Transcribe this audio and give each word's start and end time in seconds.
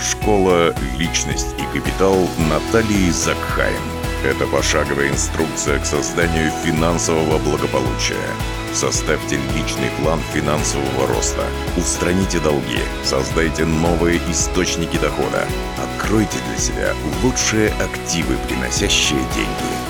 Школа 0.00 0.74
«Личность 0.98 1.54
и 1.58 1.78
капитал» 1.78 2.28
Натальи 2.50 3.10
Закхайм. 3.10 3.80
Это 4.24 4.46
пошаговая 4.46 5.08
инструкция 5.08 5.78
к 5.78 5.86
созданию 5.86 6.50
финансового 6.64 7.38
благополучия. 7.38 8.16
Составьте 8.74 9.36
личный 9.54 9.90
план 10.00 10.20
финансового 10.34 11.06
роста. 11.06 11.44
Устраните 11.76 12.40
долги. 12.40 12.80
Создайте 13.04 13.64
новые 13.64 14.18
источники 14.30 14.98
дохода. 14.98 15.46
Откройте 15.78 16.38
для 16.48 16.58
себя 16.58 16.94
лучшие 17.22 17.70
активы, 17.80 18.36
приносящие 18.48 19.20
деньги. 19.34 19.85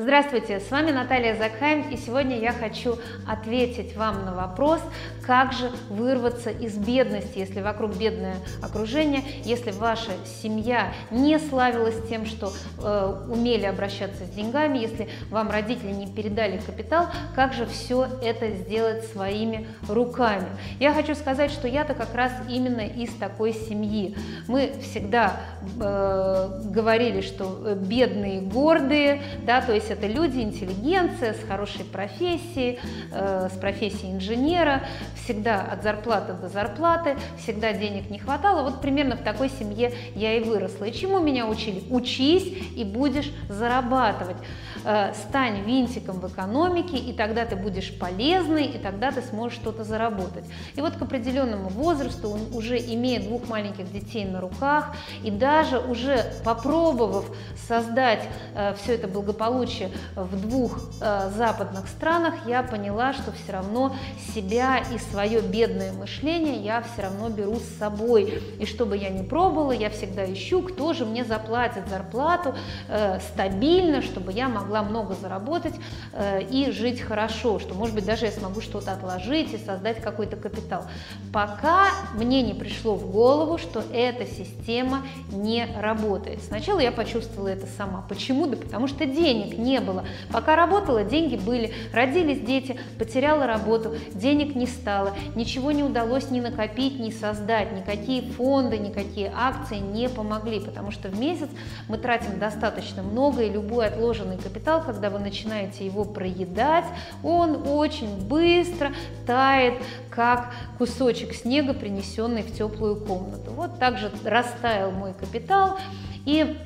Здравствуйте, 0.00 0.60
с 0.60 0.70
вами 0.70 0.92
Наталья 0.92 1.34
Закхайм, 1.34 1.90
и 1.90 1.96
сегодня 1.96 2.38
я 2.38 2.52
хочу 2.52 2.98
ответить 3.26 3.96
вам 3.96 4.24
на 4.24 4.32
вопрос, 4.32 4.80
как 5.26 5.52
же 5.52 5.72
вырваться 5.90 6.50
из 6.50 6.76
бедности, 6.76 7.40
если 7.40 7.60
вокруг 7.60 7.96
бедное 7.96 8.36
окружение, 8.62 9.24
если 9.44 9.72
ваша 9.72 10.12
семья 10.40 10.92
не 11.10 11.40
славилась 11.40 11.96
тем, 12.08 12.26
что 12.26 12.52
э, 12.80 13.24
умели 13.28 13.64
обращаться 13.64 14.24
с 14.24 14.30
деньгами, 14.30 14.78
если 14.78 15.08
вам 15.30 15.50
родители 15.50 15.90
не 15.90 16.06
передали 16.06 16.58
капитал, 16.58 17.08
как 17.34 17.52
же 17.52 17.66
все 17.66 18.06
это 18.22 18.52
сделать 18.52 19.04
своими 19.06 19.66
руками. 19.88 20.46
Я 20.78 20.94
хочу 20.94 21.16
сказать, 21.16 21.50
что 21.50 21.66
я-то 21.66 21.94
как 21.94 22.14
раз 22.14 22.30
именно 22.48 22.86
из 22.86 23.12
такой 23.14 23.52
семьи. 23.52 24.16
Мы 24.46 24.74
всегда 24.80 25.40
э, 25.80 26.60
говорили, 26.66 27.20
что 27.20 27.74
бедные 27.74 28.42
гордые, 28.42 29.22
да, 29.44 29.60
то 29.60 29.72
есть 29.74 29.87
есть 29.88 29.90
это 29.90 30.06
люди, 30.06 30.40
интеллигенция 30.40 31.34
с 31.34 31.46
хорошей 31.46 31.84
профессией, 31.84 32.78
э, 33.10 33.48
с 33.52 33.58
профессией 33.58 34.12
инженера, 34.12 34.82
всегда 35.16 35.62
от 35.62 35.82
зарплаты 35.82 36.34
до 36.34 36.48
зарплаты, 36.48 37.16
всегда 37.38 37.72
денег 37.72 38.10
не 38.10 38.18
хватало. 38.18 38.62
Вот 38.62 38.80
примерно 38.80 39.16
в 39.16 39.22
такой 39.22 39.48
семье 39.48 39.92
я 40.14 40.36
и 40.36 40.42
выросла. 40.42 40.84
И 40.84 40.92
чему 40.92 41.20
меня 41.20 41.46
учили? 41.46 41.82
Учись 41.90 42.52
и 42.76 42.84
будешь 42.84 43.30
зарабатывать. 43.48 44.36
Э, 44.84 45.12
стань 45.14 45.62
винтиком 45.64 46.20
в 46.20 46.28
экономике, 46.28 46.96
и 46.96 47.12
тогда 47.12 47.44
ты 47.44 47.56
будешь 47.56 47.96
полезный, 47.98 48.66
и 48.66 48.78
тогда 48.78 49.10
ты 49.10 49.22
сможешь 49.22 49.58
что-то 49.58 49.84
заработать. 49.84 50.44
И 50.76 50.80
вот 50.80 50.94
к 50.96 51.02
определенному 51.02 51.68
возрасту, 51.68 52.30
он 52.30 52.40
уже 52.54 52.78
имея 52.78 53.20
двух 53.20 53.48
маленьких 53.48 53.90
детей 53.92 54.24
на 54.24 54.40
руках, 54.40 54.94
и 55.22 55.30
даже 55.30 55.78
уже 55.78 56.32
попробовав 56.44 57.24
создать 57.66 58.22
э, 58.54 58.74
все 58.74 58.94
это 58.94 59.08
благополучие 59.08 59.77
в 60.14 60.40
двух 60.40 60.80
э, 61.00 61.30
западных 61.36 61.88
странах, 61.88 62.34
я 62.46 62.62
поняла, 62.62 63.12
что 63.12 63.32
все 63.32 63.52
равно 63.52 63.94
себя 64.34 64.78
и 64.92 64.98
свое 64.98 65.40
бедное 65.40 65.92
мышление 65.92 66.56
я 66.56 66.82
все 66.82 67.02
равно 67.02 67.28
беру 67.28 67.56
с 67.56 67.78
собой. 67.78 68.42
И 68.58 68.66
что 68.66 68.86
бы 68.86 68.96
я 68.96 69.10
ни 69.10 69.22
пробовала, 69.22 69.72
я 69.72 69.90
всегда 69.90 70.30
ищу, 70.32 70.62
кто 70.62 70.92
же 70.92 71.04
мне 71.04 71.24
заплатит 71.24 71.88
зарплату 71.88 72.54
э, 72.88 73.20
стабильно, 73.32 74.02
чтобы 74.02 74.32
я 74.32 74.48
могла 74.48 74.82
много 74.82 75.14
заработать 75.14 75.74
э, 76.12 76.42
и 76.42 76.70
жить 76.70 77.00
хорошо, 77.00 77.58
что, 77.58 77.74
может 77.74 77.94
быть, 77.94 78.04
даже 78.04 78.26
я 78.26 78.32
смогу 78.32 78.60
что-то 78.60 78.92
отложить 78.92 79.52
и 79.52 79.58
создать 79.58 80.00
какой-то 80.02 80.36
капитал. 80.36 80.84
Пока 81.32 81.88
мне 82.14 82.42
не 82.42 82.54
пришло 82.54 82.94
в 82.94 83.10
голову, 83.10 83.58
что 83.58 83.82
эта 83.92 84.26
система 84.26 85.02
не 85.30 85.66
работает. 85.80 86.42
Сначала 86.42 86.80
я 86.80 86.92
почувствовала 86.92 87.48
это 87.48 87.66
сама. 87.76 88.04
Почему? 88.08 88.46
Да 88.46 88.56
потому 88.56 88.88
что 88.88 89.06
денег 89.06 89.58
не 89.58 89.67
было. 89.76 90.04
Пока 90.32 90.56
работала, 90.56 91.04
деньги 91.04 91.36
были. 91.36 91.72
Родились 91.92 92.40
дети, 92.40 92.78
потеряла 92.98 93.46
работу, 93.46 93.94
денег 94.14 94.54
не 94.54 94.66
стало, 94.66 95.14
ничего 95.34 95.70
не 95.70 95.82
удалось 95.82 96.30
ни 96.30 96.40
накопить, 96.40 96.98
ни 96.98 97.10
создать, 97.10 97.72
никакие 97.72 98.22
фонды, 98.22 98.78
никакие 98.78 99.30
акции 99.36 99.76
не 99.76 100.08
помогли, 100.08 100.60
потому 100.60 100.90
что 100.90 101.08
в 101.08 101.20
месяц 101.20 101.48
мы 101.88 101.98
тратим 101.98 102.38
достаточно 102.38 103.02
много, 103.02 103.42
и 103.42 103.50
любой 103.50 103.86
отложенный 103.88 104.38
капитал, 104.38 104.82
когда 104.82 105.10
вы 105.10 105.18
начинаете 105.18 105.84
его 105.84 106.04
проедать, 106.04 106.86
он 107.22 107.68
очень 107.68 108.26
быстро 108.26 108.92
тает, 109.26 109.74
как 110.08 110.52
кусочек 110.78 111.34
снега, 111.34 111.74
принесенный 111.74 112.42
в 112.42 112.56
теплую 112.56 112.96
комнату. 112.96 113.50
Вот 113.52 113.78
так 113.78 113.98
же 113.98 114.10
растаял 114.24 114.90
мой 114.90 115.12
капитал, 115.12 115.78
и 116.24 116.56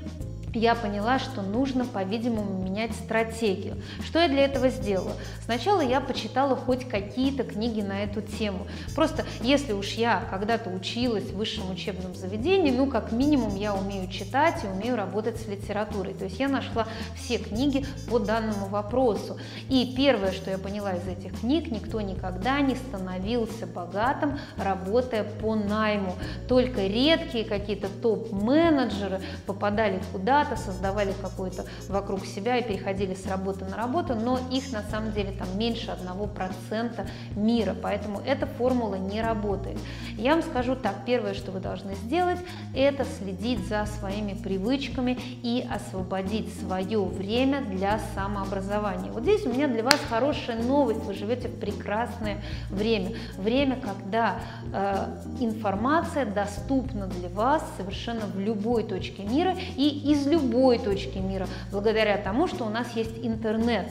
я 0.55 0.75
поняла, 0.75 1.19
что 1.19 1.43
нужно, 1.43 1.85
по-видимому, 1.85 2.63
менять 2.63 2.93
стратегию. 2.93 3.77
Что 4.05 4.21
я 4.21 4.29
для 4.29 4.45
этого 4.45 4.69
сделала? 4.69 5.15
Сначала 5.45 5.81
я 5.81 6.01
почитала 6.01 6.57
хоть 6.57 6.87
какие-то 6.89 7.45
книги 7.45 7.81
на 7.81 8.05
эту 8.05 8.21
тему. 8.21 8.67
Просто 8.95 9.25
если 9.41 9.73
уж 9.73 9.93
я 9.93 10.23
когда-то 10.31 10.71
училась 10.71 11.25
в 11.25 11.37
высшем 11.37 11.71
учебном 11.71 12.15
заведении, 12.15 12.71
ну, 12.71 12.87
как 12.87 13.13
минимум, 13.13 13.57
я 13.57 13.75
умею 13.75 14.09
читать 14.11 14.63
и 14.65 14.67
умею 14.67 14.97
работать 14.97 15.41
с 15.41 15.47
литературой. 15.47 16.15
То 16.15 16.25
есть 16.25 16.39
я 16.39 16.49
нашла 16.49 16.87
все 17.17 17.39
книги 17.39 17.87
по 18.11 18.19
данному 18.19 18.67
вопросу. 18.67 19.39
И 19.69 19.95
первое, 19.97 20.33
что 20.33 20.51
я 20.51 20.59
поняла 20.59 20.93
из 20.93 21.07
этих 21.07 21.41
книг, 21.41 21.71
никто 21.71 22.01
никогда 22.01 22.61
не 22.61 22.75
становился 22.75 23.67
богатым, 23.67 24.39
работая 24.57 25.25
по 25.25 25.55
найму. 25.55 26.15
Только 26.49 26.83
редкие 26.87 27.45
какие-то 27.45 27.89
топ-менеджеры 27.89 29.21
попадали 29.47 30.01
куда 30.13 30.42
куда-то, 30.43 30.61
создавали 30.61 31.15
какую-то 31.21 31.65
вокруг 31.89 32.27
себя 32.27 32.59
и 32.59 32.63
переходили 32.67 33.15
с 33.15 33.27
работы 33.27 33.65
на 33.65 33.77
работу, 33.77 34.15
но 34.15 34.39
их 34.51 34.73
на 34.73 34.83
самом 34.83 35.13
деле 35.13 35.33
там 35.33 35.47
меньше 35.57 35.91
1% 35.91 37.09
мира, 37.37 37.77
поэтому 37.81 38.21
эта 38.25 38.47
формула 38.47 38.97
не 38.97 39.21
работает. 39.21 39.79
Я 40.17 40.35
вам 40.35 40.43
скажу 40.43 40.75
так, 40.77 41.05
первое, 41.07 41.35
что 41.35 41.53
вы 41.53 41.61
должны 41.61 41.95
сделать, 41.97 42.39
это 42.75 43.05
следить 43.05 43.67
за 43.69 43.87
своими 43.87 44.35
привычками 44.35 45.19
и 45.43 45.67
освободить 45.71 46.53
свое 46.61 47.03
время 47.03 47.63
для 47.63 48.01
самообразования. 48.15 49.11
Вот 49.13 49.23
здесь 49.23 49.45
у 49.47 49.51
меня 49.51 49.69
для 49.69 49.83
вас 49.83 49.99
хорошая 50.09 50.63
новость, 50.63 51.05
вы 51.05 51.15
живете 51.15 51.49
в 51.49 51.59
прекрасное 51.59 52.43
время, 52.71 53.13
время, 53.37 53.77
когда 53.77 54.41
э, 54.73 55.07
информация 55.41 56.27
доступна 56.27 57.07
для 57.07 57.29
вас 57.29 57.65
совершенно 57.77 58.27
в 58.27 58.39
любой 58.39 58.85
точке 58.85 59.23
мира 59.23 59.57
и 59.77 60.13
из 60.13 60.27
любой 60.33 60.79
точки 60.79 61.19
мира, 61.19 61.47
благодаря 61.71 62.17
тому, 62.17 62.49
что 62.49 62.65
у 62.65 62.71
нас 62.71 62.97
есть 62.97 63.19
интернет. 63.23 63.89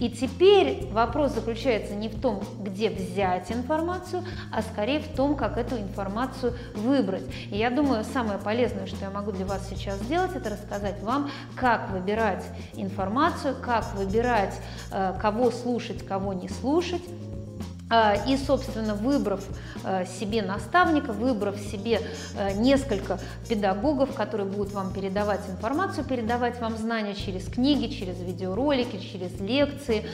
И 0.00 0.10
теперь 0.10 0.86
вопрос 0.92 1.32
заключается 1.32 1.94
не 1.94 2.08
в 2.08 2.20
том, 2.20 2.42
где 2.60 2.90
взять 2.90 3.50
информацию, 3.50 4.22
а 4.52 4.62
скорее 4.62 5.00
в 5.00 5.08
том, 5.16 5.36
как 5.36 5.56
эту 5.56 5.76
информацию 5.76 6.54
выбрать. 6.74 7.24
И 7.50 7.56
я 7.56 7.70
думаю, 7.70 8.04
самое 8.04 8.38
полезное, 8.38 8.86
что 8.86 8.98
я 9.00 9.10
могу 9.10 9.32
для 9.32 9.46
вас 9.46 9.68
сейчас 9.68 9.98
сделать, 10.00 10.36
это 10.36 10.50
рассказать 10.50 11.02
вам, 11.02 11.30
как 11.56 11.90
выбирать 11.90 12.44
информацию, 12.74 13.56
как 13.62 13.94
выбирать, 13.94 14.54
э, 14.92 15.14
кого 15.20 15.50
слушать, 15.50 16.06
кого 16.06 16.32
не 16.32 16.48
слушать, 16.48 17.02
и, 18.26 18.36
собственно, 18.36 18.94
выбрав 18.94 19.40
э, 19.84 20.04
себе 20.06 20.42
наставника, 20.42 21.12
выбрав 21.12 21.58
себе 21.58 22.00
э, 22.36 22.52
несколько 22.54 23.18
педагогов, 23.48 24.14
которые 24.14 24.46
будут 24.46 24.72
вам 24.72 24.92
передавать 24.92 25.40
информацию, 25.48 26.04
передавать 26.04 26.60
вам 26.60 26.76
знания 26.76 27.14
через 27.14 27.46
книги, 27.46 27.92
через 27.92 28.20
видеоролики, 28.20 28.98
через 28.98 29.40
лекции, 29.40 30.04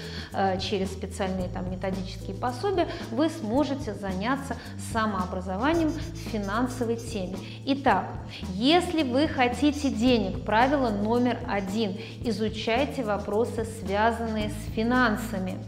через 0.61 0.93
специальные 0.93 1.49
там, 1.49 1.71
методические 1.71 2.37
пособия, 2.37 2.89
вы 3.11 3.29
сможете 3.29 3.95
заняться 3.95 4.57
самообразованием 4.93 5.91
в 5.91 6.31
финансовой 6.31 6.97
теме. 6.97 7.37
Итак, 7.67 8.07
если 8.55 9.03
вы 9.03 9.27
хотите 9.27 9.91
денег, 9.91 10.45
правило 10.45 10.91
номер 10.91 11.39
один– 11.49 11.97
изучайте 12.25 13.03
вопросы, 13.03 13.67
связанные 13.81 14.51
с 14.51 14.75
финансами. 14.75 15.59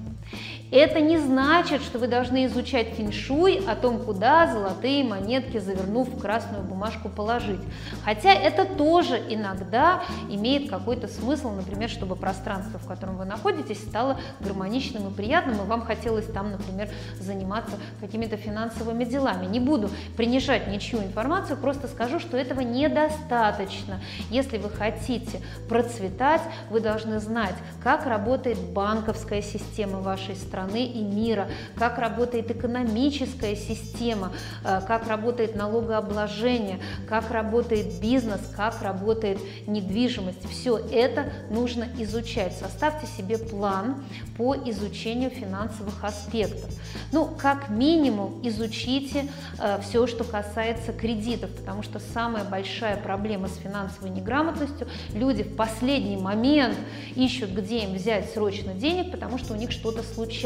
Это 0.72 1.00
не 1.00 1.16
значит, 1.16 1.80
что 1.82 2.00
вы 2.00 2.08
должны 2.08 2.46
изучать 2.46 2.88
феншуй 2.88 3.64
о 3.68 3.76
том, 3.76 4.00
куда 4.00 4.48
золотые 4.52 5.04
монетки, 5.04 5.58
завернув 5.58 6.08
в 6.08 6.18
красную 6.18 6.64
бумажку, 6.64 7.08
положить. 7.08 7.60
Хотя 8.04 8.32
это 8.32 8.64
тоже 8.64 9.22
иногда 9.28 10.02
имеет 10.28 10.68
какой-то 10.68 11.06
смысл, 11.06 11.50
например, 11.50 11.88
чтобы 11.88 12.16
пространство, 12.16 12.80
в 12.80 12.86
котором 12.86 13.16
вы 13.16 13.24
находитесь, 13.26 13.78
стало 13.78 14.18
гармоничным 14.40 15.08
и 15.08 15.14
приятным, 15.14 15.54
и 15.62 15.66
вам 15.66 15.82
хотелось 15.82 16.26
там, 16.26 16.50
например, 16.50 16.88
заниматься 17.20 17.76
какими-то 18.00 18.36
финансовыми 18.36 19.04
делами. 19.04 19.46
Не 19.46 19.60
буду 19.60 19.88
принижать 20.16 20.66
ничью 20.66 20.98
информацию, 20.98 21.56
просто 21.58 21.86
скажу, 21.86 22.18
что 22.18 22.36
этого 22.36 22.60
недостаточно. 22.60 24.00
Если 24.30 24.58
вы 24.58 24.70
хотите 24.70 25.40
процветать, 25.68 26.42
вы 26.70 26.80
должны 26.80 27.20
знать, 27.20 27.54
как 27.84 28.04
работает 28.06 28.58
банковская 28.58 29.42
система 29.42 30.00
вашей 30.00 30.34
страны, 30.34 30.55
страны 30.56 30.86
и 30.86 31.02
мира, 31.02 31.48
как 31.76 31.98
работает 31.98 32.50
экономическая 32.50 33.54
система, 33.54 34.32
э, 34.64 34.80
как 34.88 35.06
работает 35.06 35.54
налогообложение, 35.54 36.80
как 37.06 37.30
работает 37.30 38.00
бизнес, 38.00 38.40
как 38.56 38.80
работает 38.80 39.38
недвижимость. 39.66 40.48
Все 40.50 40.78
это 40.78 41.26
нужно 41.50 41.86
изучать. 41.98 42.56
Составьте 42.56 43.06
себе 43.06 43.36
план 43.36 44.02
по 44.38 44.56
изучению 44.56 45.28
финансовых 45.28 46.02
аспектов. 46.02 46.70
Ну, 47.12 47.26
как 47.26 47.68
минимум, 47.68 48.40
изучите 48.42 49.28
э, 49.58 49.78
все, 49.82 50.06
что 50.06 50.24
касается 50.24 50.94
кредитов, 50.94 51.50
потому 51.50 51.82
что 51.82 52.00
самая 52.14 52.44
большая 52.44 52.96
проблема 52.96 53.48
с 53.48 53.56
финансовой 53.56 54.08
неграмотностью– 54.08 54.88
люди 55.12 55.42
в 55.42 55.54
последний 55.54 56.16
момент 56.16 56.78
ищут, 57.14 57.50
где 57.50 57.80
им 57.80 57.94
взять 57.94 58.30
срочно 58.32 58.72
денег, 58.72 59.10
потому 59.12 59.36
что 59.36 59.52
у 59.52 59.56
них 59.56 59.70
что-то 59.70 60.02
случается. 60.02 60.45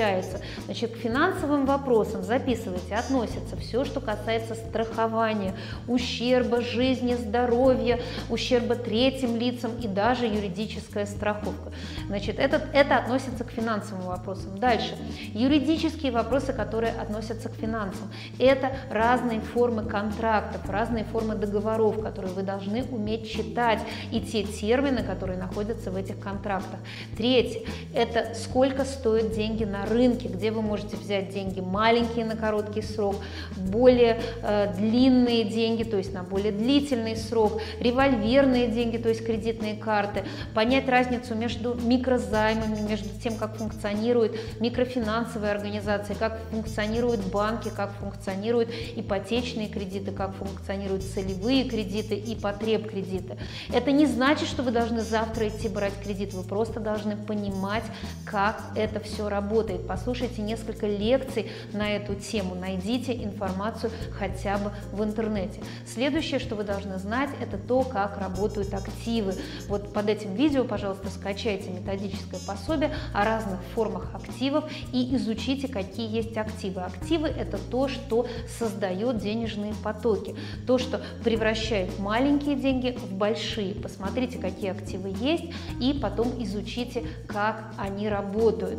Значит, 0.64 0.92
к 0.92 0.96
финансовым 0.96 1.66
вопросам 1.66 2.22
записывайте, 2.22 2.94
относится 2.94 3.56
все, 3.56 3.84
что 3.84 4.00
касается 4.00 4.54
страхования, 4.54 5.54
ущерба 5.86 6.60
жизни, 6.60 7.14
здоровья, 7.14 8.00
ущерба 8.28 8.76
третьим 8.76 9.36
лицам 9.36 9.72
и 9.80 9.88
даже 9.88 10.26
юридическая 10.26 11.06
страховка. 11.06 11.72
Значит, 12.06 12.38
это, 12.38 12.62
это 12.72 12.96
относится 12.96 13.44
к 13.44 13.50
финансовым 13.50 14.06
вопросам. 14.06 14.58
Дальше. 14.58 14.96
Юридические 15.34 16.12
вопросы, 16.12 16.52
которые 16.52 16.92
относятся 16.92 17.48
к 17.48 17.54
финансам. 17.54 18.10
Это 18.38 18.72
разные 18.90 19.40
формы 19.40 19.84
контрактов, 19.84 20.68
разные 20.68 21.04
формы 21.04 21.34
договоров, 21.34 22.02
которые 22.02 22.32
вы 22.32 22.42
должны 22.42 22.84
уметь 22.84 23.30
читать, 23.30 23.80
и 24.10 24.20
те 24.20 24.44
термины, 24.44 25.02
которые 25.02 25.38
находятся 25.38 25.90
в 25.90 25.96
этих 25.96 26.18
контрактах. 26.18 26.80
Третье– 27.16 27.62
это 27.94 28.34
сколько 28.34 28.84
стоят 28.84 29.32
деньги 29.32 29.64
на 29.64 29.86
рынке, 29.90 30.28
где 30.28 30.50
вы 30.50 30.62
можете 30.62 30.96
взять 30.96 31.32
деньги 31.32 31.60
маленькие 31.60 32.24
на 32.24 32.36
короткий 32.36 32.82
срок, 32.82 33.16
более 33.56 34.20
э, 34.42 34.72
длинные 34.76 35.44
деньги, 35.44 35.84
то 35.84 35.96
есть 35.96 36.12
на 36.12 36.22
более 36.22 36.52
длительный 36.52 37.16
срок, 37.16 37.60
револьверные 37.80 38.68
деньги, 38.68 38.96
то 38.96 39.08
есть 39.08 39.24
кредитные 39.24 39.74
карты, 39.74 40.24
понять 40.54 40.88
разницу 40.88 41.34
между 41.34 41.74
микрозаймами, 41.74 42.80
между 42.88 43.08
тем, 43.22 43.36
как 43.36 43.56
функционирует 43.56 44.38
микрофинансовые 44.60 45.52
организации, 45.52 46.14
как 46.14 46.38
функционируют 46.50 47.20
банки, 47.26 47.70
как 47.74 47.92
функционируют 47.94 48.70
ипотечные 48.96 49.68
кредиты, 49.68 50.12
как 50.12 50.34
функционируют 50.34 51.02
целевые 51.02 51.64
кредиты 51.64 52.14
и 52.14 52.34
потреб 52.34 52.90
кредиты. 52.90 53.36
Это 53.72 53.92
не 53.92 54.06
значит, 54.06 54.48
что 54.48 54.62
вы 54.62 54.70
должны 54.70 55.02
завтра 55.02 55.48
идти 55.48 55.68
брать 55.68 55.94
кредит, 56.02 56.34
вы 56.34 56.42
просто 56.42 56.80
должны 56.80 57.16
понимать, 57.16 57.84
как 58.24 58.62
это 58.74 59.00
все 59.00 59.28
работает. 59.28 59.79
Послушайте 59.80 60.42
несколько 60.42 60.86
лекций 60.86 61.50
на 61.72 61.90
эту 61.90 62.14
тему, 62.14 62.54
найдите 62.54 63.12
информацию 63.12 63.92
хотя 64.12 64.58
бы 64.58 64.72
в 64.92 65.02
интернете. 65.02 65.60
Следующее, 65.86 66.40
что 66.40 66.56
вы 66.56 66.64
должны 66.64 66.98
знать, 66.98 67.30
это 67.40 67.58
то, 67.58 67.82
как 67.82 68.18
работают 68.18 68.72
активы. 68.74 69.34
Вот 69.68 69.92
под 69.92 70.08
этим 70.08 70.34
видео, 70.34 70.64
пожалуйста, 70.64 71.08
скачайте 71.10 71.70
методическое 71.70 72.40
пособие 72.46 72.94
о 73.12 73.24
разных 73.24 73.60
формах 73.74 74.14
активов 74.14 74.64
и 74.92 75.14
изучите, 75.16 75.68
какие 75.68 76.08
есть 76.08 76.36
активы. 76.36 76.82
Активы– 76.82 77.28
это 77.28 77.58
то, 77.58 77.88
что 77.88 78.26
создает 78.58 79.18
денежные 79.18 79.74
потоки, 79.82 80.34
то, 80.66 80.78
что 80.78 81.00
превращает 81.24 81.98
маленькие 81.98 82.56
деньги 82.56 82.96
в 82.96 83.12
большие. 83.12 83.74
Посмотрите, 83.74 84.38
какие 84.38 84.70
активы 84.70 85.14
есть, 85.20 85.44
и 85.80 85.98
потом 86.00 86.42
изучите, 86.42 87.04
как 87.26 87.72
они 87.78 88.08
работают. 88.08 88.78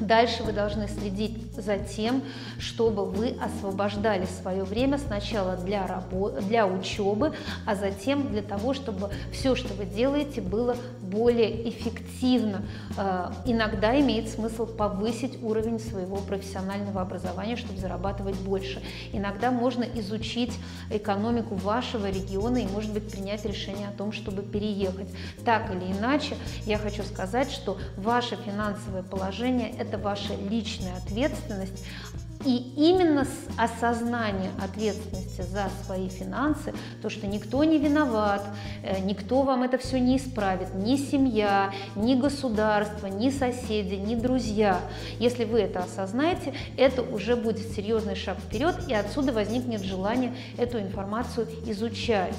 Дальше 0.00 0.42
вы 0.42 0.52
должны 0.52 0.88
следить 0.88 1.54
за 1.54 1.78
тем, 1.78 2.22
чтобы 2.58 3.04
вы 3.04 3.36
освобождали 3.40 4.26
свое 4.26 4.64
время 4.64 4.98
сначала 4.98 5.56
для, 5.56 5.86
работы, 5.86 6.40
для 6.42 6.66
учебы, 6.66 7.32
а 7.66 7.74
затем 7.74 8.28
для 8.28 8.42
того, 8.42 8.74
чтобы 8.74 9.10
все, 9.32 9.54
что 9.54 9.74
вы 9.74 9.84
делаете, 9.84 10.40
было 10.40 10.76
более 11.02 11.68
эффективно. 11.68 12.62
Э, 12.96 13.30
иногда 13.44 13.98
имеет 14.00 14.28
смысл 14.28 14.66
повысить 14.66 15.42
уровень 15.42 15.78
своего 15.78 16.16
профессионального 16.16 17.02
образования, 17.02 17.56
чтобы 17.56 17.78
зарабатывать 17.78 18.36
больше. 18.36 18.82
Иногда 19.12 19.50
можно 19.50 19.84
изучить 19.84 20.52
экономику 20.90 21.54
вашего 21.54 22.08
региона 22.10 22.58
и, 22.58 22.66
может 22.66 22.92
быть, 22.92 23.10
принять 23.10 23.44
решение 23.44 23.88
о 23.88 23.92
том, 23.92 24.12
чтобы 24.12 24.42
переехать. 24.42 25.08
Так 25.44 25.70
или 25.70 25.92
иначе, 25.92 26.36
я 26.64 26.78
хочу 26.78 27.02
сказать, 27.02 27.50
что 27.50 27.78
ваше 27.96 28.36
финансовое 28.36 29.02
положение– 29.02 29.74
это 29.82 29.98
ваша 29.98 30.34
личная 30.48 30.96
ответственность, 30.96 31.84
и 32.44 32.56
именно 32.76 33.24
с 33.24 33.48
осознания 33.56 34.50
ответственности 34.60 35.42
за 35.42 35.70
свои 35.84 36.08
финансы, 36.08 36.72
то, 37.00 37.08
что 37.08 37.26
никто 37.26 37.62
не 37.62 37.78
виноват, 37.78 38.44
э, 38.82 38.98
никто 39.00 39.42
вам 39.42 39.62
это 39.62 39.78
все 39.78 40.00
не 40.00 40.16
исправит, 40.16 40.74
ни 40.74 40.96
семья, 40.96 41.72
ни 41.94 42.14
государство, 42.14 43.06
ни 43.06 43.30
соседи, 43.30 43.94
ни 43.94 44.16
друзья. 44.16 44.80
Если 45.20 45.44
вы 45.44 45.60
это 45.60 45.80
осознаете, 45.80 46.52
это 46.76 47.02
уже 47.02 47.36
будет 47.36 47.72
серьезный 47.72 48.16
шаг 48.16 48.38
вперед, 48.38 48.74
и 48.88 48.94
отсюда 48.94 49.32
возникнет 49.32 49.82
желание 49.82 50.34
эту 50.58 50.80
информацию 50.80 51.46
изучать. 51.66 52.34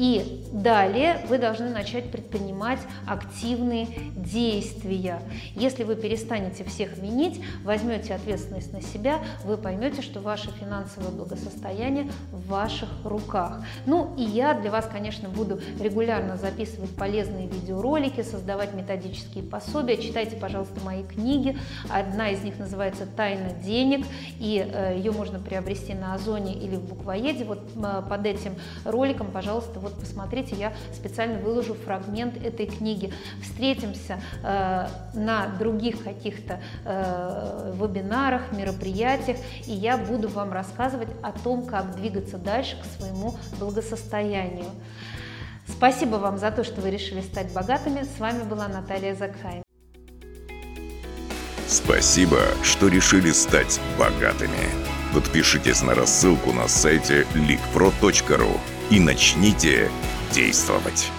И 0.00 0.46
далее 0.50 1.20
вы 1.28 1.36
должны 1.36 1.68
начать 1.68 2.10
предпринимать 2.10 2.78
активные 3.06 3.86
действия. 4.16 5.20
Если 5.54 5.84
вы 5.84 5.94
перестанете 5.94 6.64
всех 6.64 6.96
винить, 6.96 7.44
возьмете 7.64 8.14
ответственность 8.14 8.72
на 8.72 8.80
себя, 8.80 9.18
вы 9.44 9.58
поймете, 9.58 10.00
что 10.00 10.20
ваше 10.20 10.50
финансовое 10.52 11.10
благосостояние 11.10 12.10
в 12.32 12.48
ваших 12.48 12.88
руках. 13.04 13.62
Ну 13.84 14.14
и 14.16 14.22
я 14.22 14.54
для 14.54 14.70
вас, 14.70 14.88
конечно, 14.90 15.28
буду 15.28 15.60
регулярно 15.78 16.38
записывать 16.38 16.96
полезные 16.96 17.46
видеоролики, 17.46 18.22
создавать 18.22 18.72
методические 18.72 19.44
пособия. 19.44 19.98
Читайте, 19.98 20.36
пожалуйста, 20.36 20.80
мои 20.82 21.02
книги. 21.02 21.58
Одна 21.90 22.30
из 22.30 22.42
них 22.42 22.58
называется 22.58 23.04
«Тайна 23.04 23.50
денег», 23.50 24.06
и 24.38 24.66
э, 24.66 24.94
ее 24.96 25.12
можно 25.12 25.38
приобрести 25.38 25.92
на 25.92 26.14
Озоне 26.14 26.54
или 26.54 26.76
в 26.76 26.88
Буквоеде. 26.88 27.44
Вот 27.44 27.60
э, 27.76 28.02
под 28.08 28.24
этим 28.24 28.54
роликом, 28.86 29.30
пожалуйста, 29.30 29.78
вот 29.90 30.00
посмотрите, 30.00 30.56
я 30.56 30.72
специально 30.94 31.38
выложу 31.38 31.74
фрагмент 31.74 32.36
этой 32.36 32.66
книги. 32.66 33.12
Встретимся 33.42 34.20
э, 34.42 34.86
на 35.14 35.46
других 35.58 36.02
каких-то 36.02 36.60
э, 36.84 37.74
вебинарах, 37.74 38.52
мероприятиях, 38.52 39.38
и 39.66 39.72
я 39.72 39.96
буду 39.96 40.28
вам 40.28 40.52
рассказывать 40.52 41.08
о 41.22 41.32
том, 41.32 41.66
как 41.66 41.96
двигаться 41.96 42.38
дальше 42.38 42.76
к 42.80 42.84
своему 42.98 43.34
благосостоянию. 43.58 44.70
Спасибо 45.66 46.16
вам 46.16 46.38
за 46.38 46.50
то, 46.50 46.64
что 46.64 46.80
вы 46.80 46.90
решили 46.90 47.20
стать 47.20 47.52
богатыми. 47.52 48.02
С 48.02 48.18
вами 48.18 48.42
была 48.42 48.68
Наталья 48.68 49.14
Закхайм. 49.14 49.62
Спасибо, 51.66 52.40
что 52.64 52.88
решили 52.88 53.30
стать 53.30 53.80
богатыми. 53.96 54.58
Подпишитесь 55.14 55.82
на 55.82 55.94
рассылку 55.94 56.52
на 56.52 56.66
сайте 56.68 57.26
leakpro.ru 57.34 58.58
и 58.90 59.00
начните 59.00 59.90
действовать. 60.32 61.10